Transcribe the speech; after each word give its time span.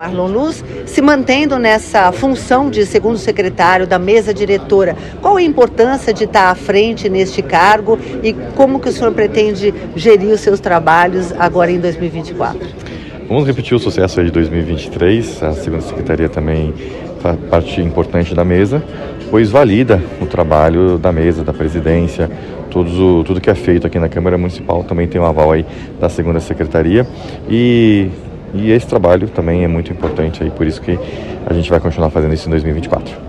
Marlon 0.00 0.28
Luz, 0.28 0.64
se 0.86 1.02
mantendo 1.02 1.58
nessa 1.58 2.10
função 2.10 2.70
de 2.70 2.86
segundo 2.86 3.18
secretário 3.18 3.86
da 3.86 3.98
mesa 3.98 4.32
diretora, 4.32 4.96
qual 5.20 5.36
a 5.36 5.42
importância 5.42 6.10
de 6.10 6.24
estar 6.24 6.48
à 6.48 6.54
frente 6.54 7.06
neste 7.10 7.42
cargo 7.42 7.98
e 8.22 8.32
como 8.56 8.80
que 8.80 8.88
o 8.88 8.92
senhor 8.92 9.12
pretende 9.12 9.74
gerir 9.94 10.32
os 10.32 10.40
seus 10.40 10.58
trabalhos 10.58 11.34
agora 11.38 11.70
em 11.70 11.78
2024? 11.78 12.66
Vamos 13.28 13.46
repetir 13.46 13.76
o 13.76 13.78
sucesso 13.78 14.24
de 14.24 14.30
2023, 14.30 15.42
a 15.42 15.52
segunda 15.52 15.82
secretaria 15.82 16.30
também 16.30 16.72
faz 17.20 17.38
parte 17.50 17.82
importante 17.82 18.34
da 18.34 18.42
mesa, 18.42 18.82
pois 19.30 19.50
valida 19.50 20.02
o 20.18 20.24
trabalho 20.24 20.96
da 20.96 21.12
mesa, 21.12 21.44
da 21.44 21.52
presidência, 21.52 22.30
tudo, 22.70 23.22
tudo 23.22 23.38
que 23.38 23.50
é 23.50 23.54
feito 23.54 23.86
aqui 23.86 23.98
na 23.98 24.08
Câmara 24.08 24.38
Municipal 24.38 24.82
também 24.82 25.06
tem 25.06 25.20
um 25.20 25.26
aval 25.26 25.52
aí 25.52 25.66
da 26.00 26.08
segunda 26.08 26.40
secretaria. 26.40 27.06
E 27.50 28.08
e 28.54 28.70
esse 28.70 28.86
trabalho 28.86 29.28
também 29.28 29.64
é 29.64 29.68
muito 29.68 29.92
importante 29.92 30.42
aí, 30.42 30.50
por 30.50 30.66
isso 30.66 30.80
que 30.80 30.98
a 31.46 31.52
gente 31.52 31.68
vai 31.70 31.80
continuar 31.80 32.10
fazendo 32.10 32.34
isso 32.34 32.48
em 32.48 32.50
2024. 32.50 33.20